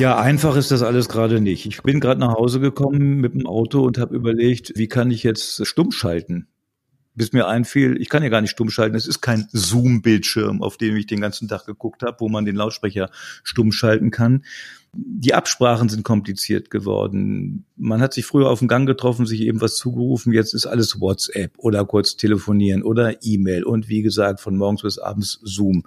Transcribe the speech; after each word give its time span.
Ja, 0.00 0.18
einfach 0.18 0.56
ist 0.56 0.70
das 0.70 0.80
alles 0.80 1.10
gerade 1.10 1.42
nicht. 1.42 1.66
Ich 1.66 1.82
bin 1.82 2.00
gerade 2.00 2.18
nach 2.18 2.32
Hause 2.32 2.58
gekommen 2.58 3.20
mit 3.20 3.34
dem 3.34 3.46
Auto 3.46 3.82
und 3.82 3.98
habe 3.98 4.16
überlegt, 4.16 4.72
wie 4.76 4.88
kann 4.88 5.10
ich 5.10 5.22
jetzt 5.24 5.66
stumm 5.66 5.92
schalten? 5.92 6.48
Bis 7.14 7.34
mir 7.34 7.46
einfiel, 7.48 8.00
ich 8.00 8.08
kann 8.08 8.22
ja 8.22 8.30
gar 8.30 8.40
nicht 8.40 8.52
stumm 8.52 8.70
schalten. 8.70 8.96
Es 8.96 9.06
ist 9.06 9.20
kein 9.20 9.46
Zoom-Bildschirm, 9.52 10.62
auf 10.62 10.78
dem 10.78 10.96
ich 10.96 11.06
den 11.06 11.20
ganzen 11.20 11.48
Tag 11.48 11.66
geguckt 11.66 12.02
habe, 12.02 12.16
wo 12.20 12.30
man 12.30 12.46
den 12.46 12.56
Lautsprecher 12.56 13.10
stumm 13.42 13.72
schalten 13.72 14.10
kann. 14.10 14.46
Die 14.94 15.34
Absprachen 15.34 15.90
sind 15.90 16.02
kompliziert 16.02 16.70
geworden. 16.70 17.66
Man 17.76 18.00
hat 18.00 18.14
sich 18.14 18.24
früher 18.24 18.48
auf 18.48 18.60
dem 18.60 18.68
Gang 18.68 18.86
getroffen, 18.86 19.26
sich 19.26 19.42
eben 19.42 19.60
was 19.60 19.76
zugerufen. 19.76 20.32
Jetzt 20.32 20.54
ist 20.54 20.64
alles 20.64 20.98
WhatsApp 20.98 21.52
oder 21.58 21.84
kurz 21.84 22.16
telefonieren 22.16 22.82
oder 22.84 23.22
E-Mail 23.22 23.64
und 23.64 23.90
wie 23.90 24.00
gesagt 24.00 24.40
von 24.40 24.56
morgens 24.56 24.80
bis 24.80 24.98
abends 24.98 25.40
Zoom. 25.42 25.84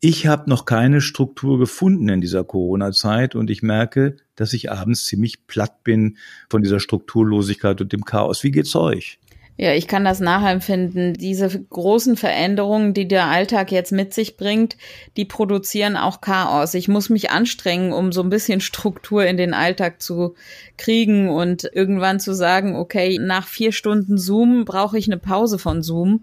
Ich 0.00 0.28
habe 0.28 0.48
noch 0.48 0.64
keine 0.64 1.00
Struktur 1.00 1.58
gefunden 1.58 2.08
in 2.08 2.20
dieser 2.20 2.44
Corona-Zeit 2.44 3.34
und 3.34 3.50
ich 3.50 3.62
merke, 3.62 4.16
dass 4.36 4.52
ich 4.52 4.70
abends 4.70 5.04
ziemlich 5.06 5.48
platt 5.48 5.82
bin 5.82 6.18
von 6.48 6.62
dieser 6.62 6.78
Strukturlosigkeit 6.78 7.80
und 7.80 7.92
dem 7.92 8.04
Chaos. 8.04 8.44
Wie 8.44 8.52
geht's 8.52 8.76
euch? 8.76 9.18
Ja, 9.60 9.74
ich 9.74 9.88
kann 9.88 10.04
das 10.04 10.20
nachempfinden. 10.20 11.14
Diese 11.14 11.48
großen 11.48 12.16
Veränderungen, 12.16 12.94
die 12.94 13.08
der 13.08 13.26
Alltag 13.26 13.72
jetzt 13.72 13.90
mit 13.90 14.14
sich 14.14 14.36
bringt, 14.36 14.76
die 15.16 15.24
produzieren 15.24 15.96
auch 15.96 16.20
Chaos. 16.20 16.74
Ich 16.74 16.86
muss 16.86 17.10
mich 17.10 17.32
anstrengen, 17.32 17.92
um 17.92 18.12
so 18.12 18.22
ein 18.22 18.30
bisschen 18.30 18.60
Struktur 18.60 19.26
in 19.26 19.36
den 19.36 19.54
Alltag 19.54 20.00
zu 20.00 20.36
kriegen 20.76 21.28
und 21.28 21.68
irgendwann 21.74 22.20
zu 22.20 22.34
sagen, 22.34 22.76
okay, 22.76 23.18
nach 23.20 23.48
vier 23.48 23.72
Stunden 23.72 24.16
Zoom 24.16 24.64
brauche 24.64 24.96
ich 24.96 25.08
eine 25.08 25.18
Pause 25.18 25.58
von 25.58 25.82
Zoom. 25.82 26.22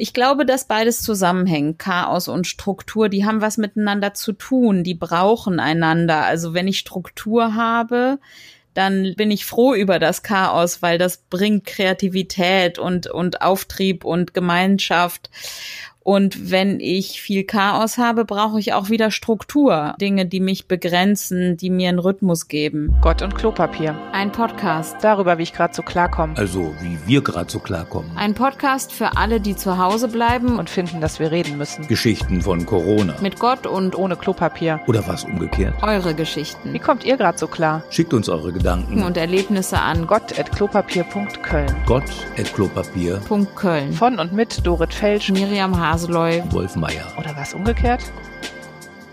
Ich 0.00 0.14
glaube, 0.14 0.46
dass 0.46 0.68
beides 0.68 1.02
zusammenhängt. 1.02 1.80
Chaos 1.80 2.28
und 2.28 2.46
Struktur, 2.46 3.08
die 3.08 3.26
haben 3.26 3.40
was 3.40 3.58
miteinander 3.58 4.14
zu 4.14 4.32
tun. 4.32 4.84
Die 4.84 4.94
brauchen 4.94 5.58
einander. 5.58 6.24
Also 6.24 6.54
wenn 6.54 6.68
ich 6.68 6.78
Struktur 6.78 7.56
habe, 7.56 8.20
dann 8.74 9.14
bin 9.16 9.32
ich 9.32 9.44
froh 9.44 9.74
über 9.74 9.98
das 9.98 10.22
Chaos, 10.22 10.82
weil 10.82 10.98
das 10.98 11.24
bringt 11.28 11.64
Kreativität 11.64 12.78
und, 12.78 13.08
und 13.08 13.42
Auftrieb 13.42 14.04
und 14.04 14.34
Gemeinschaft. 14.34 15.30
Und 16.02 16.50
wenn 16.50 16.80
ich 16.80 17.20
viel 17.20 17.44
Chaos 17.44 17.98
habe, 17.98 18.24
brauche 18.24 18.58
ich 18.58 18.72
auch 18.72 18.88
wieder 18.88 19.10
Struktur. 19.10 19.94
Dinge, 20.00 20.24
die 20.24 20.40
mich 20.40 20.66
begrenzen, 20.66 21.58
die 21.58 21.68
mir 21.68 21.90
einen 21.90 21.98
Rhythmus 21.98 22.48
geben. 22.48 22.96
Gott 23.02 23.20
und 23.20 23.34
Klopapier. 23.34 23.94
Ein 24.12 24.32
Podcast. 24.32 24.96
Darüber, 25.02 25.36
wie 25.36 25.42
ich 25.42 25.52
gerade 25.52 25.74
so 25.74 25.82
klarkomme. 25.82 26.34
Also, 26.38 26.74
wie 26.80 26.98
wir 27.06 27.22
gerade 27.22 27.50
so 27.50 27.58
klarkommen. 27.58 28.10
Ein 28.16 28.32
Podcast 28.34 28.90
für 28.92 29.18
alle, 29.18 29.40
die 29.40 29.54
zu 29.54 29.76
Hause 29.76 30.08
bleiben 30.08 30.58
und 30.58 30.70
finden, 30.70 31.02
dass 31.02 31.20
wir 31.20 31.30
reden 31.30 31.58
müssen. 31.58 31.86
Geschichten 31.88 32.40
von 32.40 32.64
Corona. 32.64 33.16
Mit 33.20 33.38
Gott 33.38 33.66
und 33.66 33.98
ohne 33.98 34.16
Klopapier. 34.16 34.80
Oder 34.86 35.06
was 35.06 35.24
umgekehrt. 35.24 35.74
Eure 35.82 36.14
Geschichten. 36.14 36.72
Wie 36.72 36.78
kommt 36.78 37.04
ihr 37.04 37.18
gerade 37.18 37.36
so 37.36 37.48
klar? 37.48 37.82
Schickt 37.90 38.14
uns 38.14 38.30
eure 38.30 38.52
Gedanken 38.52 39.02
und 39.02 39.18
Erlebnisse 39.18 39.78
an 39.78 40.06
gott.klopapier.köln. 40.06 41.76
Gott.klopapier.köln. 41.86 43.92
Von 43.92 44.18
und 44.18 44.32
mit 44.32 44.66
Dorit 44.66 44.94
Felsch, 44.94 45.30
Miriam 45.30 45.78
Hase. 45.78 45.87
Haseloy, 45.88 46.42
Wolf 46.50 46.76
Meier. 46.76 47.06
Oder 47.18 47.34
was 47.34 47.54
umgekehrt? 47.54 48.02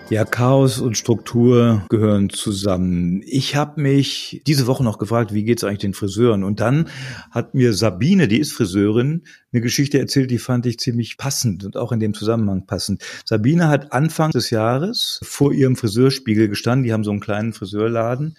Ja, 0.09 0.25
Chaos 0.25 0.81
und 0.81 0.97
Struktur 0.97 1.85
gehören 1.87 2.29
zusammen. 2.29 3.23
Ich 3.25 3.55
habe 3.55 3.79
mich 3.79 4.41
diese 4.45 4.67
Woche 4.67 4.83
noch 4.83 4.97
gefragt, 4.97 5.33
wie 5.33 5.45
geht's 5.45 5.63
eigentlich 5.63 5.79
den 5.79 5.93
Friseuren? 5.93 6.43
Und 6.43 6.59
dann 6.59 6.89
hat 7.31 7.55
mir 7.55 7.73
Sabine, 7.73 8.27
die 8.27 8.39
ist 8.39 8.51
Friseurin, 8.51 9.23
eine 9.53 9.61
Geschichte 9.61 9.99
erzählt, 9.99 10.31
die 10.31 10.37
fand 10.37 10.65
ich 10.65 10.77
ziemlich 10.77 11.17
passend 11.17 11.63
und 11.63 11.77
auch 11.77 11.93
in 11.93 12.01
dem 12.01 12.13
Zusammenhang 12.13 12.65
passend. 12.65 13.01
Sabine 13.23 13.69
hat 13.69 13.93
Anfang 13.93 14.31
des 14.31 14.49
Jahres 14.49 15.21
vor 15.23 15.53
ihrem 15.53 15.77
Friseurspiegel 15.77 16.49
gestanden. 16.49 16.83
Die 16.83 16.91
haben 16.91 17.05
so 17.05 17.11
einen 17.11 17.21
kleinen 17.21 17.53
Friseurladen 17.53 18.35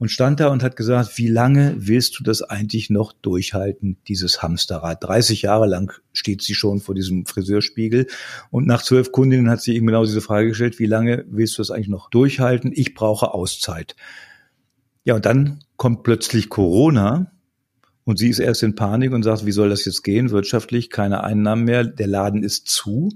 und 0.00 0.08
stand 0.08 0.40
da 0.40 0.48
und 0.48 0.62
hat 0.62 0.76
gesagt, 0.76 1.18
wie 1.18 1.28
lange 1.28 1.74
willst 1.76 2.18
du 2.18 2.24
das 2.24 2.42
eigentlich 2.42 2.88
noch 2.88 3.12
durchhalten, 3.12 3.98
dieses 4.08 4.42
Hamsterrad? 4.42 5.04
30 5.04 5.42
Jahre 5.42 5.66
lang 5.66 5.92
steht 6.14 6.40
sie 6.42 6.54
schon 6.54 6.80
vor 6.80 6.94
diesem 6.94 7.26
Friseurspiegel 7.26 8.06
und 8.50 8.66
nach 8.66 8.82
zwölf 8.82 9.12
Kundinnen 9.12 9.50
hat 9.50 9.60
sie 9.60 9.76
eben 9.76 9.86
genau 9.86 10.04
diese 10.06 10.22
Frage 10.22 10.48
gestellt, 10.48 10.78
wie 10.78 10.86
lange 10.86 11.26
willst 11.28 11.58
du 11.58 11.60
das 11.60 11.70
eigentlich 11.70 11.88
noch 11.88 12.08
durchhalten? 12.08 12.72
Ich 12.74 12.94
brauche 12.94 13.34
Auszeit. 13.34 13.94
Ja, 15.04 15.16
und 15.16 15.26
dann 15.26 15.60
kommt 15.76 16.02
plötzlich 16.02 16.48
Corona 16.48 17.30
und 18.04 18.18
sie 18.18 18.30
ist 18.30 18.38
erst 18.38 18.62
in 18.62 18.74
Panik 18.74 19.12
und 19.12 19.22
sagt, 19.22 19.44
wie 19.44 19.52
soll 19.52 19.68
das 19.68 19.84
jetzt 19.84 20.02
gehen? 20.02 20.30
Wirtschaftlich 20.30 20.88
keine 20.88 21.24
Einnahmen 21.24 21.64
mehr, 21.64 21.84
der 21.84 22.06
Laden 22.06 22.42
ist 22.42 22.68
zu 22.68 23.10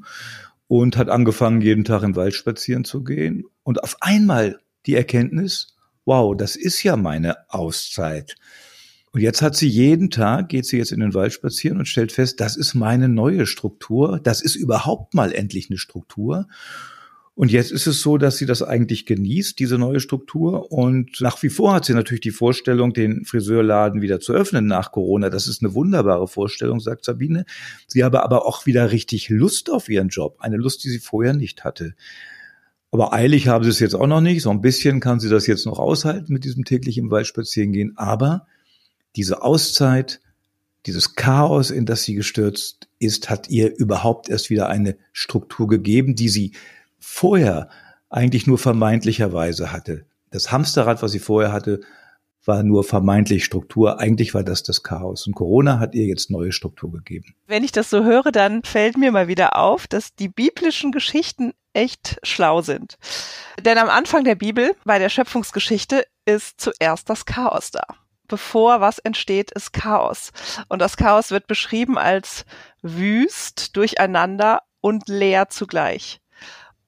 und 0.68 0.98
hat 0.98 1.08
angefangen, 1.08 1.62
jeden 1.62 1.84
Tag 1.84 2.02
im 2.02 2.14
Wald 2.14 2.34
spazieren 2.34 2.84
zu 2.84 3.04
gehen. 3.04 3.44
Und 3.62 3.82
auf 3.82 3.96
einmal 4.02 4.60
die 4.84 4.96
Erkenntnis, 4.96 5.73
wow, 6.04 6.36
das 6.36 6.56
ist 6.56 6.82
ja 6.82 6.96
meine 6.96 7.50
Auszeit. 7.50 8.36
Und 9.12 9.20
jetzt 9.20 9.42
hat 9.42 9.54
sie 9.54 9.68
jeden 9.68 10.10
Tag, 10.10 10.48
geht 10.48 10.66
sie 10.66 10.76
jetzt 10.76 10.90
in 10.90 10.98
den 10.98 11.14
Wald 11.14 11.32
spazieren 11.32 11.78
und 11.78 11.86
stellt 11.86 12.10
fest, 12.10 12.40
das 12.40 12.56
ist 12.56 12.74
meine 12.74 13.08
neue 13.08 13.46
Struktur. 13.46 14.18
Das 14.20 14.42
ist 14.42 14.56
überhaupt 14.56 15.14
mal 15.14 15.32
endlich 15.32 15.70
eine 15.70 15.78
Struktur. 15.78 16.48
Und 17.36 17.50
jetzt 17.50 17.72
ist 17.72 17.86
es 17.88 18.00
so, 18.00 18.16
dass 18.16 18.36
sie 18.36 18.46
das 18.46 18.62
eigentlich 18.62 19.06
genießt, 19.06 19.58
diese 19.58 19.76
neue 19.76 19.98
Struktur. 19.98 20.70
Und 20.72 21.20
nach 21.20 21.42
wie 21.42 21.48
vor 21.48 21.74
hat 21.74 21.84
sie 21.84 21.94
natürlich 21.94 22.20
die 22.20 22.30
Vorstellung, 22.30 22.92
den 22.92 23.24
Friseurladen 23.24 24.02
wieder 24.02 24.20
zu 24.20 24.32
öffnen 24.32 24.66
nach 24.66 24.92
Corona. 24.92 25.30
Das 25.30 25.48
ist 25.48 25.62
eine 25.62 25.74
wunderbare 25.74 26.28
Vorstellung, 26.28 26.78
sagt 26.78 27.04
Sabine. 27.04 27.44
Sie 27.88 28.04
habe 28.04 28.22
aber 28.22 28.46
auch 28.46 28.66
wieder 28.66 28.92
richtig 28.92 29.28
Lust 29.28 29.70
auf 29.70 29.88
ihren 29.88 30.08
Job. 30.08 30.36
Eine 30.40 30.56
Lust, 30.56 30.84
die 30.84 30.90
sie 30.90 31.00
vorher 31.00 31.34
nicht 31.34 31.64
hatte. 31.64 31.94
Aber 32.94 33.12
eilig 33.12 33.48
haben 33.48 33.64
sie 33.64 33.70
es 33.70 33.80
jetzt 33.80 33.96
auch 33.96 34.06
noch 34.06 34.20
nicht. 34.20 34.40
So 34.40 34.50
ein 34.50 34.60
bisschen 34.60 35.00
kann 35.00 35.18
sie 35.18 35.28
das 35.28 35.48
jetzt 35.48 35.66
noch 35.66 35.80
aushalten 35.80 36.32
mit 36.32 36.44
diesem 36.44 36.64
täglich 36.64 36.96
im 36.96 37.10
Wald 37.10 37.26
spazieren 37.26 37.72
gehen. 37.72 37.94
Aber 37.96 38.46
diese 39.16 39.42
Auszeit, 39.42 40.20
dieses 40.86 41.16
Chaos, 41.16 41.72
in 41.72 41.86
das 41.86 42.04
sie 42.04 42.14
gestürzt 42.14 42.86
ist, 43.00 43.30
hat 43.30 43.48
ihr 43.48 43.76
überhaupt 43.76 44.28
erst 44.28 44.48
wieder 44.48 44.68
eine 44.68 44.96
Struktur 45.10 45.66
gegeben, 45.66 46.14
die 46.14 46.28
sie 46.28 46.52
vorher 47.00 47.68
eigentlich 48.10 48.46
nur 48.46 48.58
vermeintlicherweise 48.58 49.72
hatte. 49.72 50.06
Das 50.30 50.52
Hamsterrad, 50.52 51.02
was 51.02 51.10
sie 51.10 51.18
vorher 51.18 51.52
hatte, 51.52 51.80
war 52.46 52.62
nur 52.62 52.84
vermeintlich 52.84 53.44
Struktur. 53.44 54.00
Eigentlich 54.00 54.34
war 54.34 54.42
das 54.44 54.62
das 54.62 54.82
Chaos. 54.82 55.26
Und 55.26 55.34
Corona 55.34 55.78
hat 55.78 55.94
ihr 55.94 56.06
jetzt 56.06 56.30
neue 56.30 56.52
Struktur 56.52 56.92
gegeben. 56.92 57.34
Wenn 57.46 57.64
ich 57.64 57.72
das 57.72 57.90
so 57.90 58.04
höre, 58.04 58.32
dann 58.32 58.62
fällt 58.62 58.96
mir 58.96 59.12
mal 59.12 59.28
wieder 59.28 59.56
auf, 59.56 59.86
dass 59.86 60.14
die 60.14 60.28
biblischen 60.28 60.92
Geschichten 60.92 61.52
echt 61.72 62.18
schlau 62.22 62.62
sind. 62.62 62.96
Denn 63.64 63.78
am 63.78 63.88
Anfang 63.88 64.24
der 64.24 64.36
Bibel, 64.36 64.74
bei 64.84 64.98
der 64.98 65.08
Schöpfungsgeschichte, 65.08 66.06
ist 66.24 66.60
zuerst 66.60 67.10
das 67.10 67.26
Chaos 67.26 67.70
da. 67.70 67.84
Bevor 68.26 68.80
was 68.80 68.98
entsteht, 68.98 69.50
ist 69.50 69.72
Chaos. 69.72 70.32
Und 70.68 70.80
das 70.80 70.96
Chaos 70.96 71.30
wird 71.30 71.46
beschrieben 71.46 71.98
als 71.98 72.46
wüst, 72.80 73.76
durcheinander 73.76 74.62
und 74.80 75.08
leer 75.08 75.48
zugleich. 75.50 76.20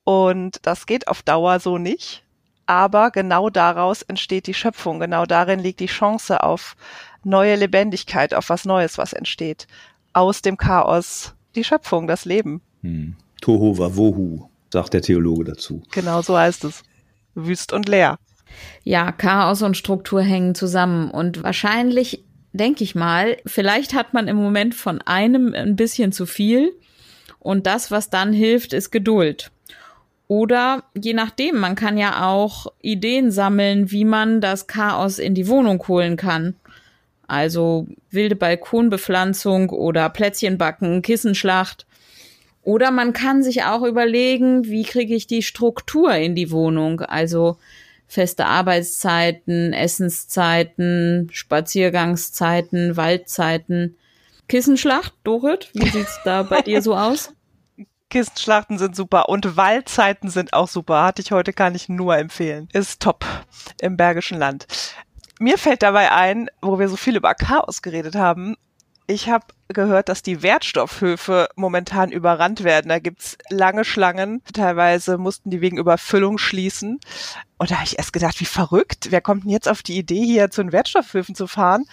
Und 0.05 0.61
das 0.63 0.87
geht 0.87 1.09
auf 1.09 1.23
Dauer 1.23 1.61
so 1.61 1.79
nicht. 1.79 2.26
Aber 2.67 3.11
genau 3.11 3.49
daraus 3.49 4.03
entsteht 4.03 4.47
die 4.47 4.55
Schöpfung. 4.55 4.99
Genau 5.01 5.25
darin 5.25 5.61
liegt 5.61 5.81
die 5.81 5.87
Chance 5.87 6.43
auf 6.43 6.77
neue 7.23 7.57
Lebendigkeit, 7.57 8.35
auf 8.35 8.49
was 8.49 8.65
Neues, 8.65 8.99
was 8.99 9.13
entsteht. 9.13 9.67
Aus 10.13 10.43
dem 10.43 10.57
Chaos 10.57 11.35
die 11.55 11.65
Schöpfung, 11.65 12.07
das 12.07 12.25
Leben. 12.25 12.61
Hm. 12.83 13.17
Tohu 13.41 13.79
Wohu 13.79 14.49
sagt 14.73 14.95
der 14.95 15.03
Theologe 15.03 15.45
dazu. 15.45 15.83
Genau 15.93 16.23
so 16.23 16.37
heißt 16.37 16.65
es. 16.65 16.83
Wüst 17.35 17.73
und 17.73 17.89
leer. 17.89 18.19
Ja, 18.83 19.13
Chaos 19.13 19.63
und 19.63 19.77
Struktur 19.77 20.23
hängen 20.23 20.55
zusammen 20.55 21.11
und 21.11 21.43
wahrscheinlich 21.43 22.25
denke 22.53 22.85
ich 22.85 22.95
mal, 22.95 23.37
vielleicht 23.45 23.95
hat 23.95 24.15
man 24.15 24.29
im 24.29 24.37
Moment 24.37 24.75
von 24.75 25.03
einem 25.03 25.53
ein 25.53 25.77
bisschen 25.77 26.13
zu 26.13 26.27
viel 26.27 26.73
und 27.39 27.67
das, 27.67 27.91
was 27.91 28.09
dann 28.11 28.33
hilft, 28.33 28.73
ist 28.73 28.91
Geduld. 28.91 29.51
Oder 30.29 30.83
je 30.95 31.15
nachdem, 31.15 31.59
man 31.59 31.77
kann 31.77 31.97
ja 31.99 32.27
auch 32.27 32.67
Ideen 32.83 33.31
sammeln, 33.31 33.91
wie 33.91 34.05
man 34.05 34.41
das 34.41 34.67
Chaos 34.67 35.19
in 35.19 35.35
die 35.35 35.49
Wohnung 35.49 35.87
holen 35.87 36.17
kann. 36.17 36.55
Also 37.29 37.87
wilde 38.11 38.37
Balkonbepflanzung 38.37 39.71
oder 39.71 40.09
Plätzchenbacken, 40.09 41.03
Kissenschlacht. 41.03 41.87
Oder 42.63 42.91
man 42.91 43.13
kann 43.13 43.45
sich 43.45 43.63
auch 43.63 43.83
überlegen, 43.83 44.65
wie 44.65 44.83
kriege 44.83 45.15
ich 45.15 45.29
die 45.29 45.43
Struktur 45.43 46.13
in 46.15 46.35
die 46.35 46.51
Wohnung? 46.51 47.01
Also 47.01 47.59
feste 48.09 48.47
Arbeitszeiten, 48.47 49.73
Essenszeiten, 49.73 51.29
Spaziergangszeiten, 51.31 52.97
Waldzeiten. 52.97 53.97
Kissenschlacht, 54.49 55.13
Dorit, 55.25 55.71
wie 55.75 55.89
sieht's 55.89 56.21
da 56.25 56.43
bei 56.43 56.61
dir 56.63 56.83
so 56.83 56.97
aus? 56.97 57.33
Kissenschlachten 58.11 58.79
sind 58.79 58.95
super 58.95 59.29
und 59.29 59.57
Waldzeiten 59.57 60.31
sind 60.31 60.53
auch 60.53 60.69
super. 60.69 61.03
Hatte 61.05 61.23
ich 61.23 61.33
heute, 61.33 61.53
kann 61.53 61.75
ich 61.75 61.89
nur 61.89 62.17
empfehlen. 62.17 62.69
Ist 62.73 63.03
top 63.03 63.25
im 63.81 63.97
Bergischen 63.97 64.39
Land. 64.39 64.67
Mir 65.39 65.59
fällt 65.59 65.83
dabei 65.83 66.13
ein, 66.13 66.49
wo 66.63 66.79
wir 66.79 66.89
so 66.89 66.97
viel 66.97 67.17
über 67.17 67.35
Chaos 67.35 67.83
geredet 67.83 68.15
haben, 68.15 68.57
Ich 69.09 69.29
habe 69.29 69.47
gehört, 69.69 70.09
dass 70.09 70.23
die 70.23 70.43
Wertstoffhöfe 70.43 71.49
momentan 71.55 72.11
überrannt 72.11 72.65
werden. 72.65 72.89
Da 72.89 72.99
gibt's 72.99 73.39
lange 73.51 73.85
Schlangen. 73.85 74.43
Teilweise 74.53 75.17
mussten 75.17 75.51
die 75.51 75.61
wegen 75.61 75.79
Überfüllung 75.79 76.39
schließen. 76.39 76.99
Und 77.57 77.71
da 77.71 77.77
habe 77.77 77.85
ich 77.85 77.99
erst 77.99 78.13
gedacht, 78.13 78.41
wie 78.41 78.47
verrückt. 78.47 79.09
Wer 79.11 79.21
kommt 79.21 79.45
denn 79.45 79.51
jetzt 79.51 79.69
auf 79.69 79.83
die 79.85 79.97
Idee, 79.97 80.25
hier 80.25 80.51
zu 80.51 80.63
den 80.63 80.73
Wertstoffhöfen 80.73 81.37
zu 81.37 81.47
fahren? 81.47 81.85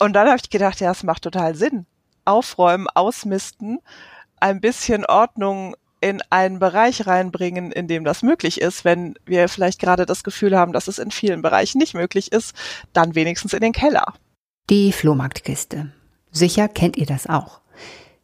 Und 0.00 0.14
dann 0.14 0.26
habe 0.26 0.38
ich 0.42 0.50
gedacht, 0.50 0.80
ja, 0.80 0.90
es 0.90 1.04
macht 1.04 1.22
total 1.22 1.54
Sinn. 1.54 1.86
Aufräumen, 2.24 2.88
ausmisten, 2.88 3.78
ein 4.42 4.60
bisschen 4.60 5.06
Ordnung 5.06 5.76
in 6.00 6.20
einen 6.30 6.58
Bereich 6.58 7.06
reinbringen, 7.06 7.70
in 7.70 7.86
dem 7.86 8.04
das 8.04 8.22
möglich 8.22 8.60
ist. 8.60 8.84
Wenn 8.84 9.14
wir 9.24 9.48
vielleicht 9.48 9.78
gerade 9.78 10.04
das 10.04 10.24
Gefühl 10.24 10.58
haben, 10.58 10.72
dass 10.72 10.88
es 10.88 10.98
in 10.98 11.12
vielen 11.12 11.42
Bereichen 11.42 11.78
nicht 11.78 11.94
möglich 11.94 12.32
ist, 12.32 12.54
dann 12.92 13.14
wenigstens 13.14 13.52
in 13.52 13.60
den 13.60 13.72
Keller. 13.72 14.12
Die 14.68 14.92
Flohmarktkiste. 14.92 15.92
Sicher 16.32 16.68
kennt 16.68 16.96
ihr 16.96 17.06
das 17.06 17.28
auch. 17.28 17.60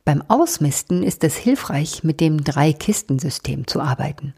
Beim 0.04 0.22
Ausmisten 0.26 1.02
ist 1.02 1.22
es 1.22 1.36
hilfreich, 1.36 2.02
mit 2.02 2.20
dem 2.20 2.42
Drei-Kisten-System 2.42 3.66
zu 3.66 3.80
arbeiten. 3.80 4.34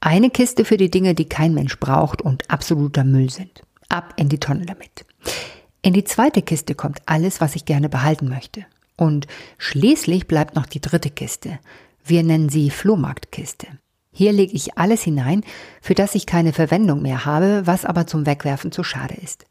Eine 0.00 0.28
Kiste 0.28 0.64
für 0.64 0.76
die 0.76 0.90
Dinge, 0.90 1.14
die 1.14 1.28
kein 1.28 1.54
Mensch 1.54 1.78
braucht 1.78 2.20
und 2.20 2.50
absoluter 2.50 3.04
Müll 3.04 3.30
sind. 3.30 3.62
Ab 3.88 4.12
in 4.16 4.28
die 4.28 4.40
Tonne 4.40 4.66
damit. 4.66 5.06
In 5.80 5.94
die 5.94 6.04
zweite 6.04 6.42
Kiste 6.42 6.74
kommt 6.74 7.00
alles, 7.06 7.40
was 7.40 7.56
ich 7.56 7.64
gerne 7.64 7.88
behalten 7.88 8.28
möchte. 8.28 8.66
Und 8.96 9.26
schließlich 9.58 10.26
bleibt 10.26 10.54
noch 10.54 10.66
die 10.66 10.80
dritte 10.80 11.10
Kiste. 11.10 11.58
Wir 12.04 12.22
nennen 12.22 12.48
sie 12.48 12.70
Flohmarktkiste. 12.70 13.66
Hier 14.12 14.32
lege 14.32 14.54
ich 14.54 14.78
alles 14.78 15.02
hinein, 15.02 15.42
für 15.80 15.94
das 15.94 16.14
ich 16.14 16.26
keine 16.26 16.52
Verwendung 16.52 17.02
mehr 17.02 17.24
habe, 17.24 17.66
was 17.66 17.84
aber 17.84 18.06
zum 18.06 18.26
Wegwerfen 18.26 18.70
zu 18.70 18.84
schade 18.84 19.14
ist. 19.14 19.44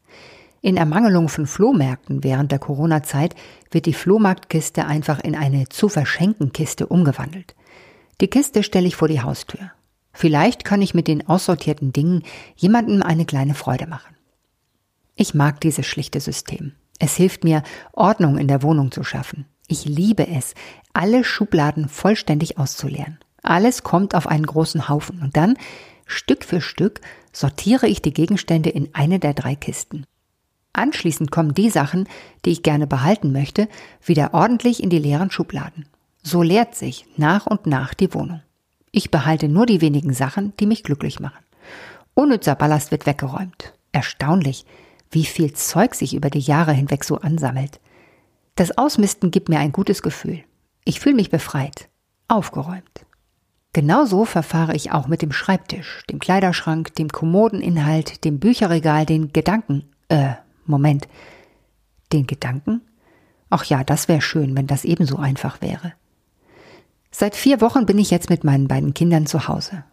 In 0.62 0.78
Ermangelung 0.78 1.28
von 1.28 1.46
Flohmärkten 1.46 2.24
während 2.24 2.50
der 2.50 2.58
Corona-Zeit 2.58 3.34
wird 3.70 3.84
die 3.84 3.92
Flohmarktkiste 3.92 4.86
einfach 4.86 5.20
in 5.20 5.36
eine 5.36 5.68
zu 5.68 5.90
verschenken 5.90 6.54
Kiste 6.54 6.86
umgewandelt. 6.86 7.54
Die 8.22 8.28
Kiste 8.28 8.62
stelle 8.62 8.86
ich 8.86 8.96
vor 8.96 9.08
die 9.08 9.20
Haustür. 9.20 9.72
Vielleicht 10.14 10.64
kann 10.64 10.80
ich 10.80 10.94
mit 10.94 11.08
den 11.08 11.28
aussortierten 11.28 11.92
Dingen 11.92 12.22
jemandem 12.56 13.02
eine 13.02 13.26
kleine 13.26 13.52
Freude 13.52 13.86
machen. 13.86 14.16
Ich 15.16 15.34
mag 15.34 15.60
dieses 15.60 15.86
schlichte 15.86 16.20
System. 16.20 16.72
Es 17.04 17.16
hilft 17.16 17.44
mir, 17.44 17.62
Ordnung 17.92 18.38
in 18.38 18.48
der 18.48 18.62
Wohnung 18.62 18.90
zu 18.90 19.04
schaffen. 19.04 19.44
Ich 19.68 19.84
liebe 19.84 20.26
es, 20.26 20.54
alle 20.94 21.22
Schubladen 21.22 21.90
vollständig 21.90 22.56
auszuleeren. 22.56 23.18
Alles 23.42 23.82
kommt 23.82 24.14
auf 24.14 24.26
einen 24.26 24.46
großen 24.46 24.88
Haufen 24.88 25.20
und 25.20 25.36
dann, 25.36 25.58
Stück 26.06 26.46
für 26.46 26.62
Stück, 26.62 27.02
sortiere 27.30 27.88
ich 27.88 28.00
die 28.00 28.14
Gegenstände 28.14 28.70
in 28.70 28.88
eine 28.94 29.18
der 29.18 29.34
drei 29.34 29.54
Kisten. 29.54 30.06
Anschließend 30.72 31.30
kommen 31.30 31.52
die 31.52 31.68
Sachen, 31.68 32.08
die 32.46 32.52
ich 32.52 32.62
gerne 32.62 32.86
behalten 32.86 33.32
möchte, 33.32 33.68
wieder 34.02 34.32
ordentlich 34.32 34.82
in 34.82 34.88
die 34.88 34.98
leeren 34.98 35.30
Schubladen. 35.30 35.84
So 36.22 36.40
leert 36.40 36.74
sich 36.74 37.04
nach 37.18 37.46
und 37.46 37.66
nach 37.66 37.92
die 37.92 38.14
Wohnung. 38.14 38.40
Ich 38.92 39.10
behalte 39.10 39.50
nur 39.50 39.66
die 39.66 39.82
wenigen 39.82 40.14
Sachen, 40.14 40.56
die 40.58 40.64
mich 40.64 40.82
glücklich 40.82 41.20
machen. 41.20 41.44
Unnützer 42.14 42.54
Ballast 42.54 42.92
wird 42.92 43.04
weggeräumt. 43.04 43.74
Erstaunlich, 43.92 44.64
wie 45.10 45.24
viel 45.24 45.52
Zeug 45.52 45.94
sich 45.94 46.14
über 46.14 46.30
die 46.30 46.40
Jahre 46.40 46.72
hinweg 46.72 47.04
so 47.04 47.18
ansammelt. 47.18 47.80
Das 48.56 48.76
Ausmisten 48.76 49.30
gibt 49.30 49.48
mir 49.48 49.58
ein 49.58 49.72
gutes 49.72 50.02
Gefühl. 50.02 50.44
Ich 50.84 51.00
fühle 51.00 51.16
mich 51.16 51.30
befreit, 51.30 51.88
aufgeräumt. 52.28 53.06
Genauso 53.72 54.24
verfahre 54.24 54.76
ich 54.76 54.92
auch 54.92 55.08
mit 55.08 55.20
dem 55.22 55.32
Schreibtisch, 55.32 56.04
dem 56.08 56.20
Kleiderschrank, 56.20 56.94
dem 56.94 57.08
Kommodeninhalt, 57.08 58.24
dem 58.24 58.38
Bücherregal, 58.38 59.04
den 59.04 59.32
Gedanken, 59.32 59.90
äh, 60.08 60.34
Moment. 60.64 61.08
Den 62.12 62.26
Gedanken? 62.26 62.82
Ach 63.50 63.64
ja, 63.64 63.82
das 63.82 64.06
wäre 64.06 64.20
schön, 64.20 64.56
wenn 64.56 64.68
das 64.68 64.84
ebenso 64.84 65.16
einfach 65.16 65.60
wäre. 65.60 65.92
Seit 67.10 67.34
vier 67.34 67.60
Wochen 67.60 67.86
bin 67.86 67.98
ich 67.98 68.10
jetzt 68.10 68.30
mit 68.30 68.44
meinen 68.44 68.68
beiden 68.68 68.94
Kindern 68.94 69.26
zu 69.26 69.48
Hause. 69.48 69.84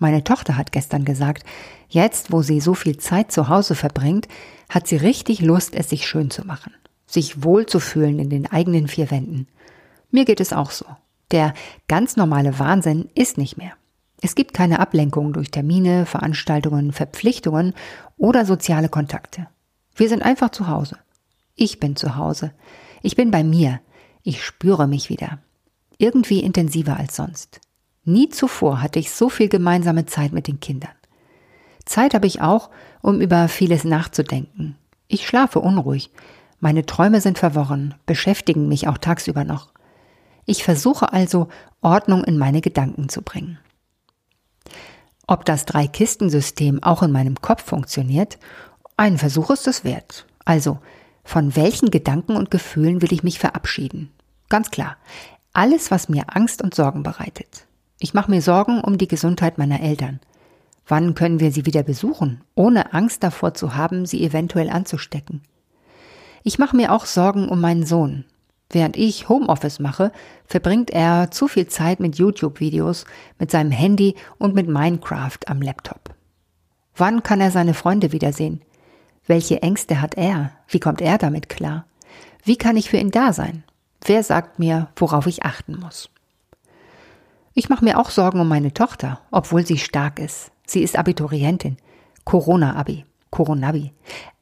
Meine 0.00 0.24
Tochter 0.24 0.56
hat 0.56 0.72
gestern 0.72 1.04
gesagt, 1.04 1.44
jetzt, 1.90 2.32
wo 2.32 2.40
sie 2.40 2.60
so 2.60 2.72
viel 2.72 2.96
Zeit 2.96 3.30
zu 3.30 3.48
Hause 3.48 3.74
verbringt, 3.74 4.28
hat 4.70 4.86
sie 4.88 4.96
richtig 4.96 5.42
Lust, 5.42 5.74
es 5.74 5.90
sich 5.90 6.08
schön 6.08 6.30
zu 6.30 6.46
machen, 6.46 6.72
sich 7.06 7.44
wohlzufühlen 7.44 8.18
in 8.18 8.30
den 8.30 8.50
eigenen 8.50 8.88
vier 8.88 9.10
Wänden. 9.10 9.46
Mir 10.10 10.24
geht 10.24 10.40
es 10.40 10.54
auch 10.54 10.70
so. 10.70 10.86
Der 11.32 11.52
ganz 11.86 12.16
normale 12.16 12.58
Wahnsinn 12.58 13.10
ist 13.14 13.36
nicht 13.36 13.58
mehr. 13.58 13.72
Es 14.22 14.34
gibt 14.34 14.54
keine 14.54 14.80
Ablenkung 14.80 15.34
durch 15.34 15.50
Termine, 15.50 16.06
Veranstaltungen, 16.06 16.92
Verpflichtungen 16.92 17.74
oder 18.16 18.46
soziale 18.46 18.88
Kontakte. 18.88 19.48
Wir 19.94 20.08
sind 20.08 20.22
einfach 20.22 20.50
zu 20.50 20.66
Hause. 20.66 20.96
Ich 21.56 21.78
bin 21.78 21.94
zu 21.94 22.16
Hause. 22.16 22.52
Ich 23.02 23.16
bin 23.16 23.30
bei 23.30 23.44
mir. 23.44 23.80
Ich 24.22 24.42
spüre 24.42 24.88
mich 24.88 25.10
wieder. 25.10 25.38
Irgendwie 25.98 26.40
intensiver 26.40 26.96
als 26.96 27.16
sonst. 27.16 27.60
Nie 28.10 28.28
zuvor 28.28 28.82
hatte 28.82 28.98
ich 28.98 29.12
so 29.12 29.28
viel 29.28 29.48
gemeinsame 29.48 30.06
Zeit 30.06 30.32
mit 30.32 30.48
den 30.48 30.58
Kindern. 30.58 30.90
Zeit 31.84 32.14
habe 32.14 32.26
ich 32.26 32.40
auch, 32.40 32.70
um 33.02 33.20
über 33.20 33.48
vieles 33.48 33.84
nachzudenken. 33.84 34.76
Ich 35.06 35.26
schlafe 35.26 35.60
unruhig. 35.60 36.10
Meine 36.58 36.86
Träume 36.86 37.20
sind 37.20 37.38
verworren, 37.38 37.94
beschäftigen 38.06 38.68
mich 38.68 38.88
auch 38.88 38.98
tagsüber 38.98 39.44
noch. 39.44 39.72
Ich 40.44 40.64
versuche 40.64 41.12
also, 41.12 41.48
Ordnung 41.82 42.24
in 42.24 42.36
meine 42.36 42.60
Gedanken 42.60 43.08
zu 43.08 43.22
bringen. 43.22 43.58
Ob 45.26 45.44
das 45.44 45.64
Drei-Kisten-System 45.64 46.82
auch 46.82 47.02
in 47.02 47.12
meinem 47.12 47.40
Kopf 47.40 47.64
funktioniert 47.64 48.38
ein 48.96 49.16
Versuch 49.16 49.48
ist 49.48 49.66
es 49.66 49.82
wert. 49.82 50.26
Also, 50.44 50.78
von 51.24 51.56
welchen 51.56 51.90
Gedanken 51.90 52.36
und 52.36 52.50
Gefühlen 52.50 53.00
will 53.00 53.14
ich 53.14 53.22
mich 53.22 53.38
verabschieden? 53.38 54.10
Ganz 54.50 54.70
klar, 54.70 54.98
alles, 55.54 55.90
was 55.90 56.10
mir 56.10 56.24
Angst 56.36 56.60
und 56.60 56.74
Sorgen 56.74 57.02
bereitet. 57.02 57.66
Ich 58.02 58.14
mache 58.14 58.30
mir 58.30 58.40
Sorgen 58.40 58.80
um 58.80 58.96
die 58.96 59.08
Gesundheit 59.08 59.58
meiner 59.58 59.82
Eltern. 59.82 60.20
Wann 60.88 61.14
können 61.14 61.38
wir 61.38 61.52
sie 61.52 61.66
wieder 61.66 61.82
besuchen, 61.82 62.40
ohne 62.54 62.94
Angst 62.94 63.22
davor 63.22 63.52
zu 63.52 63.76
haben, 63.76 64.06
sie 64.06 64.24
eventuell 64.24 64.70
anzustecken? 64.70 65.42
Ich 66.42 66.58
mache 66.58 66.74
mir 66.74 66.92
auch 66.92 67.04
Sorgen 67.04 67.50
um 67.50 67.60
meinen 67.60 67.84
Sohn. 67.84 68.24
Während 68.70 68.96
ich 68.96 69.28
Homeoffice 69.28 69.80
mache, 69.80 70.12
verbringt 70.46 70.90
er 70.90 71.30
zu 71.30 71.46
viel 71.46 71.66
Zeit 71.66 72.00
mit 72.00 72.16
YouTube-Videos, 72.16 73.04
mit 73.38 73.50
seinem 73.50 73.70
Handy 73.70 74.14
und 74.38 74.54
mit 74.54 74.66
Minecraft 74.66 75.38
am 75.46 75.60
Laptop. 75.60 76.14
Wann 76.96 77.22
kann 77.22 77.42
er 77.42 77.50
seine 77.50 77.74
Freunde 77.74 78.12
wiedersehen? 78.12 78.62
Welche 79.26 79.60
Ängste 79.60 80.00
hat 80.00 80.16
er? 80.16 80.52
Wie 80.68 80.80
kommt 80.80 81.02
er 81.02 81.18
damit 81.18 81.50
klar? 81.50 81.84
Wie 82.44 82.56
kann 82.56 82.78
ich 82.78 82.88
für 82.88 82.96
ihn 82.96 83.10
da 83.10 83.34
sein? 83.34 83.62
Wer 84.02 84.22
sagt 84.22 84.58
mir, 84.58 84.88
worauf 84.96 85.26
ich 85.26 85.44
achten 85.44 85.78
muss? 85.78 86.08
Ich 87.54 87.68
mache 87.68 87.84
mir 87.84 87.98
auch 87.98 88.10
Sorgen 88.10 88.40
um 88.40 88.48
meine 88.48 88.72
Tochter, 88.72 89.20
obwohl 89.30 89.66
sie 89.66 89.78
stark 89.78 90.18
ist. 90.18 90.52
Sie 90.66 90.82
ist 90.82 90.96
Abiturientin. 90.96 91.76
Corona-Abi. 92.24 93.04
Coronabi. 93.30 93.92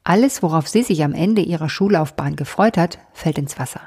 Alles, 0.03 0.41
worauf 0.41 0.67
sie 0.67 0.83
sich 0.83 1.03
am 1.03 1.13
Ende 1.13 1.41
ihrer 1.41 1.69
Schullaufbahn 1.69 2.35
gefreut 2.35 2.77
hat, 2.77 2.99
fällt 3.13 3.37
ins 3.37 3.59
Wasser. 3.59 3.81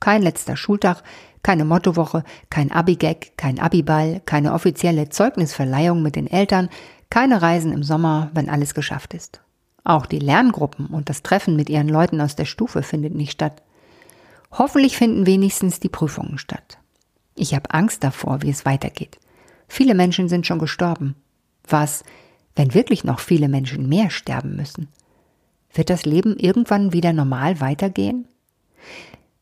Kein 0.00 0.22
letzter 0.22 0.56
Schultag, 0.56 1.02
keine 1.42 1.64
Mottowoche, 1.64 2.24
kein 2.50 2.72
Abi-Gag, 2.72 3.36
kein 3.36 3.60
Abiball, 3.60 4.20
keine 4.26 4.52
offizielle 4.52 5.08
Zeugnisverleihung 5.08 6.02
mit 6.02 6.16
den 6.16 6.26
Eltern, 6.26 6.68
keine 7.10 7.40
Reisen 7.42 7.72
im 7.72 7.82
Sommer, 7.82 8.30
wenn 8.34 8.48
alles 8.48 8.74
geschafft 8.74 9.14
ist. 9.14 9.40
Auch 9.84 10.06
die 10.06 10.18
Lerngruppen 10.18 10.86
und 10.86 11.08
das 11.08 11.22
Treffen 11.22 11.56
mit 11.56 11.70
ihren 11.70 11.88
Leuten 11.88 12.20
aus 12.20 12.36
der 12.36 12.44
Stufe 12.44 12.82
findet 12.82 13.14
nicht 13.14 13.32
statt. 13.32 13.62
Hoffentlich 14.50 14.96
finden 14.96 15.26
wenigstens 15.26 15.80
die 15.80 15.88
Prüfungen 15.88 16.38
statt. 16.38 16.78
Ich 17.38 17.54
habe 17.54 17.72
Angst 17.72 18.02
davor, 18.02 18.42
wie 18.42 18.50
es 18.50 18.66
weitergeht. 18.66 19.18
Viele 19.68 19.94
Menschen 19.94 20.28
sind 20.28 20.46
schon 20.46 20.58
gestorben. 20.58 21.14
Was, 21.66 22.02
wenn 22.56 22.74
wirklich 22.74 23.04
noch 23.04 23.20
viele 23.20 23.48
Menschen 23.48 23.88
mehr 23.88 24.10
sterben 24.10 24.56
müssen? 24.56 24.88
Wird 25.72 25.88
das 25.88 26.04
Leben 26.04 26.36
irgendwann 26.36 26.92
wieder 26.92 27.12
normal 27.12 27.60
weitergehen? 27.60 28.26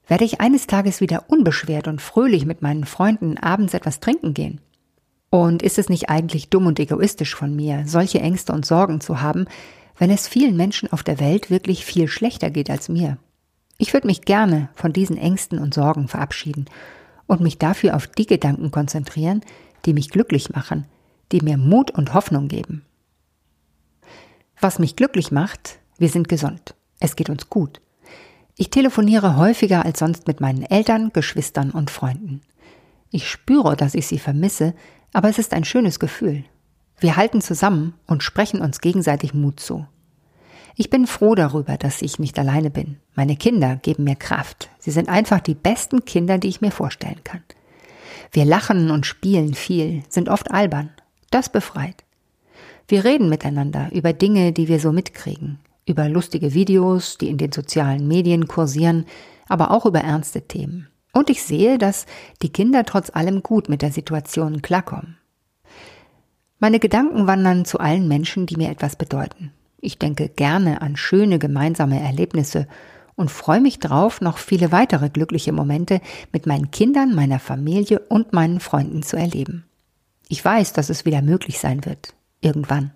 Werde 0.07 0.25
ich 0.25 0.41
eines 0.41 0.67
Tages 0.67 1.01
wieder 1.01 1.25
unbeschwert 1.29 1.89
und 1.89 2.03
fröhlich 2.03 2.45
mit 2.45 2.61
meinen 2.61 2.85
Freunden 2.85 3.39
abends 3.39 3.73
etwas 3.73 4.01
trinken 4.01 4.35
gehen? 4.35 4.61
Und 5.31 5.63
ist 5.63 5.79
es 5.79 5.89
nicht 5.89 6.11
eigentlich 6.11 6.51
dumm 6.51 6.67
und 6.67 6.79
egoistisch 6.79 7.35
von 7.35 7.57
mir, 7.57 7.85
solche 7.87 8.21
Ängste 8.21 8.53
und 8.53 8.67
Sorgen 8.67 9.01
zu 9.01 9.23
haben, 9.23 9.47
wenn 9.97 10.11
es 10.11 10.29
vielen 10.29 10.57
Menschen 10.57 10.93
auf 10.93 11.03
der 11.03 11.19
Welt 11.19 11.51
wirklich 11.51 11.85
viel 11.85 12.09
schlechter 12.09 12.51
geht 12.51 12.69
als 12.69 12.89
mir. 12.89 13.17
Ich 13.79 13.93
würde 13.95 14.07
mich 14.07 14.23
gerne 14.23 14.69
von 14.75 14.93
diesen 14.93 15.17
Ängsten 15.17 15.59
und 15.59 15.73
Sorgen 15.73 16.09
verabschieden 16.09 16.67
und 17.27 17.41
mich 17.41 17.59
dafür 17.59 17.97
auf 17.97 18.07
die 18.07 18.27
Gedanken 18.27 18.71
konzentrieren, 18.71 19.43
die 19.85 19.95
mich 19.95 20.11
glücklich 20.11 20.51
machen, 20.51 20.87
die 21.33 21.41
mir 21.41 21.57
Mut 21.57 21.91
und 21.91 22.15
Hoffnung 22.15 22.49
geben. 22.49 22.85
Was 24.61 24.79
mich 24.79 24.97
glücklich 24.97 25.31
macht, 25.31 25.79
wir 25.99 26.09
sind 26.09 26.29
gesund. 26.29 26.75
Es 27.01 27.17
geht 27.17 27.29
uns 27.29 27.51
gut. 27.51 27.81
Ich 28.57 28.71
telefoniere 28.71 29.37
häufiger 29.37 29.85
als 29.85 29.99
sonst 29.99 30.27
mit 30.27 30.41
meinen 30.41 30.63
Eltern, 30.63 31.11
Geschwistern 31.13 31.71
und 31.71 31.91
Freunden. 31.91 32.41
Ich 33.11 33.29
spüre, 33.29 33.77
dass 33.77 33.95
ich 33.95 34.07
sie 34.07 34.19
vermisse, 34.19 34.75
aber 35.13 35.29
es 35.29 35.39
ist 35.39 35.53
ein 35.53 35.65
schönes 35.65 36.01
Gefühl. 36.01 36.45
Wir 36.99 37.17
halten 37.17 37.43
zusammen 37.43 37.95
und 38.07 38.23
sprechen 38.23 38.63
uns 38.63 38.81
gegenseitig 38.81 39.35
Mut 39.35 39.61
zu. 39.61 39.87
Ich 40.79 40.91
bin 40.91 41.07
froh 41.07 41.35
darüber, 41.35 41.79
dass 41.79 42.03
ich 42.03 42.19
nicht 42.19 42.39
alleine 42.39 42.69
bin. 42.69 42.99
Meine 43.15 43.35
Kinder 43.37 43.77
geben 43.77 44.05
mir 44.05 44.15
Kraft. 44.15 44.69
Sie 44.79 44.91
sind 44.91 45.09
einfach 45.09 45.41
die 45.41 45.55
besten 45.55 46.05
Kinder, 46.05 46.37
die 46.37 46.49
ich 46.49 46.61
mir 46.61 46.71
vorstellen 46.71 47.25
kann. 47.25 47.43
Wir 48.31 48.45
lachen 48.45 48.91
und 48.91 49.07
spielen 49.07 49.55
viel, 49.55 50.03
sind 50.11 50.29
oft 50.29 50.51
albern. 50.51 50.91
Das 51.31 51.49
befreit. 51.49 52.05
Wir 52.89 53.05
reden 53.05 53.31
miteinander 53.31 53.89
über 53.93 54.13
Dinge, 54.13 54.53
die 54.53 54.69
wir 54.69 54.79
so 54.79 54.93
mitkriegen, 54.93 55.61
über 55.87 56.11
lustige 56.11 56.53
Videos, 56.53 57.17
die 57.17 57.31
in 57.31 57.39
den 57.39 57.53
sozialen 57.53 58.07
Medien 58.07 58.47
kursieren, 58.47 59.07
aber 59.49 59.71
auch 59.71 59.87
über 59.87 60.01
ernste 60.01 60.43
Themen. 60.43 60.89
Und 61.15 61.31
ich 61.31 61.43
sehe, 61.43 61.79
dass 61.79 62.05
die 62.43 62.53
Kinder 62.53 62.85
trotz 62.85 63.09
allem 63.09 63.43
gut 63.43 63.71
mit 63.71 63.81
der 63.81 63.93
Situation 63.93 64.61
klarkommen. 64.61 65.17
Meine 66.59 66.81
Gedanken 66.81 67.27
wandern 67.27 67.65
zu 67.65 67.81
allen 67.81 68.09
Menschen, 68.09 68.45
die 68.45 68.57
mir 68.57 68.69
etwas 68.69 68.97
bedeuten. 68.97 69.53
Ich 69.79 69.99
denke 69.99 70.29
gerne 70.29 70.83
an 70.83 70.97
schöne 70.97 71.39
gemeinsame 71.39 72.01
Erlebnisse 72.01 72.67
und 73.15 73.31
freue 73.31 73.61
mich 73.61 73.79
drauf, 73.79 74.21
noch 74.21 74.39
viele 74.39 74.73
weitere 74.73 75.09
glückliche 75.09 75.53
Momente 75.53 76.01
mit 76.33 76.47
meinen 76.47 76.71
Kindern, 76.71 77.15
meiner 77.15 77.39
Familie 77.39 78.01
und 78.01 78.33
meinen 78.33 78.61
Freunden 78.61 79.03
zu 79.03 79.17
erleben. 79.17 79.65
Ich 80.29 80.45
weiß, 80.45 80.73
dass 80.73 80.91
es 80.91 81.05
wieder 81.05 81.23
möglich 81.23 81.59
sein 81.59 81.85
wird. 81.85 82.15
Irgendwann. 82.41 82.93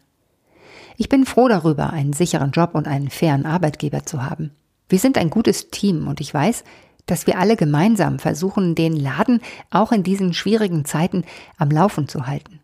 Ich 0.97 1.09
bin 1.09 1.25
froh 1.25 1.49
darüber, 1.49 1.91
einen 1.91 2.13
sicheren 2.13 2.51
Job 2.51 2.75
und 2.75 2.87
einen 2.87 3.09
fairen 3.09 3.47
Arbeitgeber 3.47 4.05
zu 4.05 4.23
haben. 4.29 4.51
Wir 4.89 4.99
sind 4.99 5.17
ein 5.17 5.31
gutes 5.31 5.71
Team 5.71 6.09
und 6.09 6.21
ich 6.21 6.35
weiß, 6.35 6.65
dass 7.07 7.27
wir 7.27 7.39
alle 7.39 7.57
gemeinsam 7.57 8.19
versuchen, 8.19 8.75
den 8.75 8.95
Laden 8.95 9.41
auch 9.71 9.93
in 9.93 10.03
diesen 10.03 10.35
schwierigen 10.35 10.85
Zeiten 10.85 11.25
am 11.57 11.71
Laufen 11.71 12.09
zu 12.09 12.27
halten. 12.27 12.61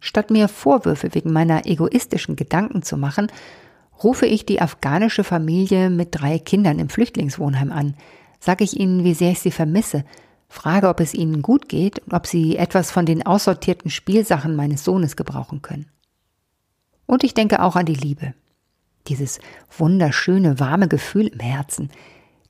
Statt 0.00 0.30
mir 0.30 0.48
Vorwürfe 0.48 1.14
wegen 1.14 1.32
meiner 1.32 1.66
egoistischen 1.66 2.36
Gedanken 2.36 2.82
zu 2.82 2.96
machen, 2.96 3.28
rufe 4.02 4.26
ich 4.26 4.46
die 4.46 4.60
afghanische 4.60 5.24
Familie 5.24 5.90
mit 5.90 6.08
drei 6.12 6.38
Kindern 6.38 6.78
im 6.78 6.88
Flüchtlingswohnheim 6.88 7.72
an, 7.72 7.94
sage 8.40 8.64
ich 8.64 8.78
ihnen, 8.78 9.04
wie 9.04 9.14
sehr 9.14 9.32
ich 9.32 9.40
sie 9.40 9.50
vermisse, 9.50 10.04
frage, 10.48 10.88
ob 10.88 11.00
es 11.00 11.14
ihnen 11.14 11.42
gut 11.42 11.68
geht 11.68 11.98
und 12.00 12.14
ob 12.14 12.26
sie 12.26 12.56
etwas 12.56 12.90
von 12.90 13.06
den 13.06 13.26
aussortierten 13.26 13.90
Spielsachen 13.90 14.56
meines 14.56 14.84
Sohnes 14.84 15.16
gebrauchen 15.16 15.62
können. 15.62 15.90
Und 17.06 17.24
ich 17.24 17.34
denke 17.34 17.62
auch 17.62 17.76
an 17.76 17.86
die 17.86 17.94
Liebe. 17.94 18.34
Dieses 19.08 19.40
wunderschöne, 19.76 20.60
warme 20.60 20.88
Gefühl 20.88 21.28
im 21.28 21.40
Herzen, 21.40 21.90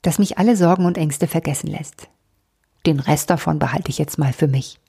das 0.03 0.19
mich 0.19 0.39
alle 0.39 0.57
Sorgen 0.57 0.85
und 0.85 0.99
Ängste 0.99 1.27
vergessen 1.27 1.69
lässt. 1.69 2.09
Den 2.87 3.01
Rest 3.01 3.31
davon 3.31 3.59
behalte 3.59 3.91
ich 3.91 3.99
jetzt 3.99 4.19
mal 4.19 4.33
für 4.33 4.49
mich. 4.49 4.81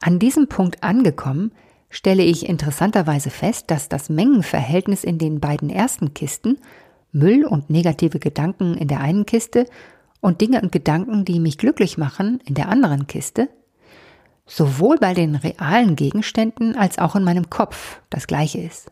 An 0.00 0.18
diesem 0.18 0.48
Punkt 0.48 0.82
angekommen, 0.82 1.52
stelle 1.90 2.22
ich 2.22 2.48
interessanterweise 2.48 3.30
fest, 3.30 3.70
dass 3.70 3.88
das 3.88 4.08
Mengenverhältnis 4.08 5.04
in 5.04 5.18
den 5.18 5.40
beiden 5.40 5.70
ersten 5.70 6.14
Kisten, 6.14 6.58
Müll 7.12 7.44
und 7.44 7.70
negative 7.70 8.18
Gedanken 8.18 8.74
in 8.74 8.88
der 8.88 9.00
einen 9.00 9.26
Kiste 9.26 9.66
und 10.20 10.40
Dinge 10.40 10.60
und 10.60 10.72
Gedanken, 10.72 11.24
die 11.24 11.40
mich 11.40 11.58
glücklich 11.58 11.96
machen, 11.96 12.40
in 12.44 12.54
der 12.54 12.68
anderen 12.68 13.06
Kiste, 13.06 13.48
sowohl 14.46 14.98
bei 14.98 15.14
den 15.14 15.34
realen 15.34 15.96
Gegenständen 15.96 16.76
als 16.76 16.98
auch 16.98 17.16
in 17.16 17.24
meinem 17.24 17.50
Kopf 17.50 18.00
das 18.10 18.26
gleiche 18.26 18.60
ist. 18.60 18.90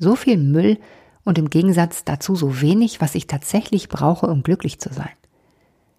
So 0.00 0.16
viel 0.16 0.36
Müll 0.36 0.78
und 1.24 1.38
im 1.38 1.50
Gegensatz 1.50 2.04
dazu 2.04 2.34
so 2.34 2.60
wenig, 2.60 3.00
was 3.00 3.14
ich 3.14 3.26
tatsächlich 3.26 3.88
brauche, 3.88 4.26
um 4.26 4.42
glücklich 4.42 4.78
zu 4.78 4.92
sein. 4.92 5.10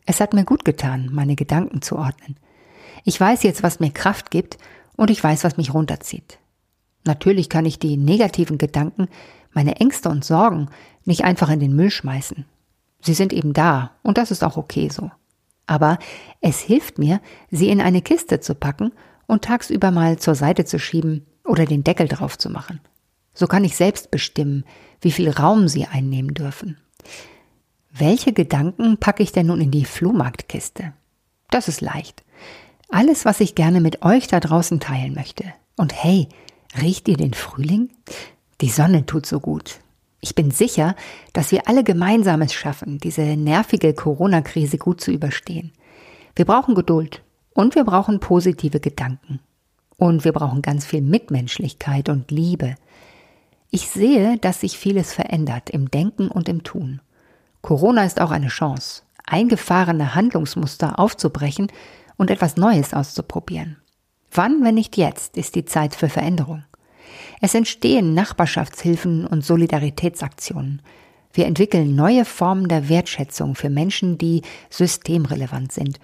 Es 0.06 0.20
hat 0.20 0.34
mir 0.34 0.44
gut 0.44 0.65
getan, 0.65 1.10
meine 1.12 1.36
Gedanken 1.36 1.82
zu 1.82 1.98
ordnen. 1.98 2.38
Ich 3.03 3.19
weiß 3.19 3.43
jetzt, 3.43 3.63
was 3.63 3.79
mir 3.79 3.91
Kraft 3.91 4.31
gibt 4.31 4.57
und 4.95 5.09
ich 5.09 5.23
weiß, 5.23 5.43
was 5.43 5.57
mich 5.57 5.73
runterzieht. 5.73 6.39
Natürlich 7.05 7.50
kann 7.50 7.65
ich 7.65 7.79
die 7.79 7.97
negativen 7.97 8.57
Gedanken, 8.57 9.07
meine 9.51 9.77
Ängste 9.77 10.09
und 10.09 10.23
Sorgen 10.25 10.69
nicht 11.05 11.23
einfach 11.23 11.50
in 11.50 11.59
den 11.59 11.75
Müll 11.75 11.91
schmeißen. 11.91 12.45
Sie 13.01 13.13
sind 13.13 13.33
eben 13.33 13.53
da 13.53 13.91
und 14.01 14.17
das 14.17 14.31
ist 14.31 14.43
auch 14.43 14.57
okay 14.57 14.89
so. 14.89 15.12
Aber 15.67 16.00
es 16.41 16.59
hilft 16.59 16.97
mir, 16.97 17.21
sie 17.51 17.69
in 17.69 17.81
eine 17.81 18.01
Kiste 18.01 18.39
zu 18.39 18.55
packen 18.55 18.91
und 19.27 19.43
tagsüber 19.43 19.91
mal 19.91 20.17
zur 20.17 20.35
Seite 20.35 20.65
zu 20.65 20.79
schieben 20.79 21.25
oder 21.45 21.65
den 21.65 21.83
Deckel 21.83 22.07
drauf 22.07 22.38
zu 22.38 22.50
machen. 22.50 22.79
So 23.33 23.47
kann 23.47 23.63
ich 23.63 23.75
selbst 23.75 24.12
bestimmen, 24.12 24.63
wie 25.01 25.12
viel 25.12 25.29
Raum 25.29 25.67
sie 25.67 25.85
einnehmen 25.85 26.33
dürfen. 26.33 26.77
Welche 27.91 28.33
Gedanken 28.33 28.97
packe 28.97 29.23
ich 29.23 29.31
denn 29.31 29.47
nun 29.47 29.62
in 29.62 29.71
die 29.71 29.85
Flohmarktkiste? 29.85 30.93
Das 31.50 31.67
ist 31.67 31.81
leicht. 31.81 32.23
Alles, 32.93 33.25
was 33.25 33.39
ich 33.39 33.55
gerne 33.55 33.81
mit 33.81 34.03
euch 34.03 34.27
da 34.27 34.39
draußen 34.39 34.79
teilen 34.79 35.15
möchte. 35.15 35.45
Und 35.77 35.95
hey, 36.03 36.29
riecht 36.79 37.07
ihr 37.07 37.17
den 37.17 37.33
Frühling? 37.33 37.89
Die 38.62 38.69
Sonne 38.69 39.07
tut 39.07 39.25
so 39.25 39.39
gut. 39.39 39.79
Ich 40.21 40.35
bin 40.35 40.51
sicher, 40.51 40.95
dass 41.33 41.51
wir 41.51 41.67
alle 41.67 41.83
gemeinsam 41.83 42.43
es 42.43 42.53
schaffen, 42.53 43.00
diese 43.00 43.23
nervige 43.23 43.95
Corona-Krise 43.95 44.77
gut 44.77 45.01
zu 45.01 45.09
überstehen. 45.09 45.71
Wir 46.35 46.45
brauchen 46.45 46.75
Geduld 46.75 47.23
und 47.55 47.73
wir 47.73 47.83
brauchen 47.83 48.19
positive 48.19 48.79
Gedanken. 48.79 49.39
Und 49.97 50.23
wir 50.23 50.31
brauchen 50.31 50.62
ganz 50.62 50.85
viel 50.85 51.01
Mitmenschlichkeit 51.01 52.09
und 52.09 52.29
Liebe. 52.29 52.75
Ich 53.71 53.89
sehe, 53.89 54.38
dass 54.38 54.62
sich 54.62 54.77
vieles 54.77 55.13
verändert 55.13 55.71
im 55.71 55.89
Denken 55.89 56.27
und 56.27 56.47
im 56.47 56.62
Tun. 56.62 57.01
Corona 57.63 58.05
ist 58.05 58.21
auch 58.21 58.29
eine 58.29 58.50
Chance, 58.50 59.01
eingefahrene 59.25 60.13
Handlungsmuster 60.13 61.00
aufzubrechen 61.00 61.71
und 62.17 62.32
etwas 62.32 62.58
Neues 62.58 62.93
auszuprobieren. 62.93 63.77
Wann, 64.32 64.63
wenn 64.63 64.75
nicht 64.75 64.98
jetzt, 64.98 65.38
ist 65.38 65.55
die 65.55 65.65
Zeit 65.65 65.96
für 65.96 66.10
Veränderung. 66.10 66.63
Es 67.41 67.53
entstehen 67.53 68.13
Nachbarschaftshilfen 68.13 69.25
und 69.25 69.46
Solidaritätsaktionen. 69.46 70.82
Wir 71.34 71.46
entwickeln 71.46 71.96
neue 71.96 72.25
Formen 72.25 72.67
der 72.67 72.89
Wertschätzung 72.89 73.55
für 73.55 73.70
Menschen, 73.70 74.17
die 74.17 74.41
systemrelevant 74.70 75.72
sind. 75.72 76.00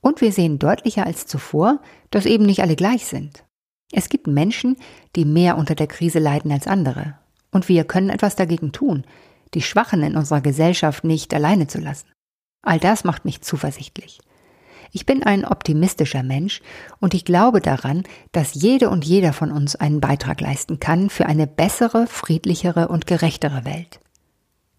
Und 0.00 0.20
wir 0.20 0.32
sehen 0.32 0.58
deutlicher 0.58 1.06
als 1.06 1.26
zuvor, 1.26 1.80
dass 2.10 2.26
eben 2.26 2.44
nicht 2.44 2.62
alle 2.62 2.76
gleich 2.76 3.06
sind. 3.06 3.44
Es 3.92 4.08
gibt 4.08 4.26
Menschen, 4.26 4.76
die 5.16 5.24
mehr 5.24 5.58
unter 5.58 5.74
der 5.74 5.86
Krise 5.86 6.18
leiden 6.18 6.52
als 6.52 6.66
andere. 6.66 7.18
Und 7.50 7.68
wir 7.68 7.84
können 7.84 8.10
etwas 8.10 8.36
dagegen 8.36 8.72
tun, 8.72 9.04
die 9.54 9.62
Schwachen 9.62 10.02
in 10.02 10.16
unserer 10.16 10.40
Gesellschaft 10.40 11.04
nicht 11.04 11.34
alleine 11.34 11.66
zu 11.66 11.78
lassen. 11.78 12.08
All 12.62 12.78
das 12.78 13.04
macht 13.04 13.24
mich 13.24 13.42
zuversichtlich. 13.42 14.20
Ich 14.92 15.06
bin 15.06 15.22
ein 15.22 15.44
optimistischer 15.44 16.22
Mensch 16.22 16.60
und 16.98 17.14
ich 17.14 17.24
glaube 17.24 17.60
daran, 17.60 18.02
dass 18.32 18.54
jede 18.54 18.90
und 18.90 19.04
jeder 19.04 19.32
von 19.32 19.52
uns 19.52 19.76
einen 19.76 20.00
Beitrag 20.00 20.40
leisten 20.40 20.80
kann 20.80 21.10
für 21.10 21.26
eine 21.26 21.46
bessere, 21.46 22.06
friedlichere 22.06 22.88
und 22.88 23.06
gerechtere 23.06 23.64
Welt. 23.64 24.00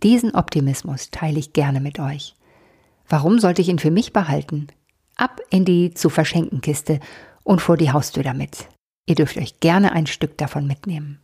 Diesen 0.04 0.36
Optimismus 0.36 1.12
teile 1.12 1.40
ich 1.40 1.54
gerne 1.54 1.80
mit 1.80 2.00
euch. 2.00 2.36
Warum 3.08 3.40
sollte 3.40 3.62
ich 3.62 3.70
ihn 3.70 3.80
für 3.80 3.92
mich 3.92 4.14
behalten? 4.14 4.68
Ab 5.16 5.40
in 5.50 5.66
die 5.66 5.94
zu 5.94 6.10
verschenken 6.10 6.62
Kiste 6.62 7.00
und 7.44 7.62
vor 7.62 7.78
die 7.78 7.92
Haustür 7.92 8.24
damit. 8.24 8.68
Ihr 9.06 9.16
dürft 9.16 9.38
euch 9.38 9.60
gerne 9.60 9.92
ein 9.92 10.08
Stück 10.08 10.38
davon 10.38 10.68
mitnehmen. 10.68 11.20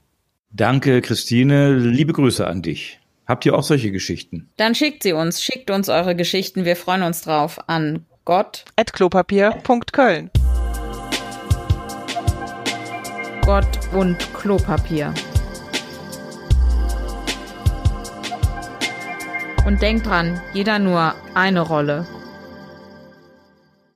Danke, 0.49 1.01
Christine. 1.01 1.77
Liebe 1.77 2.13
Grüße 2.13 2.45
an 2.45 2.61
dich. 2.61 2.99
Habt 3.25 3.45
ihr 3.45 3.55
auch 3.55 3.63
solche 3.63 3.91
Geschichten? 3.91 4.49
Dann 4.55 4.75
schickt 4.75 5.03
sie 5.03 5.11
uns, 5.13 5.43
schickt 5.43 5.69
uns 5.69 5.89
eure 5.89 6.15
Geschichten. 6.15 6.63
Wir 6.63 6.77
freuen 6.77 7.03
uns 7.03 7.21
drauf 7.21 7.59
an 7.67 8.05
Gott. 8.27 8.65
At 8.75 8.91
klopapier.köln. 8.91 10.29
Gott 13.45 13.65
und 13.93 14.17
Klopapier. 14.33 15.13
Und 19.65 19.81
denkt 19.81 20.07
dran, 20.07 20.41
jeder 20.53 20.77
nur 20.77 21.13
eine 21.35 21.61
Rolle. 21.61 22.05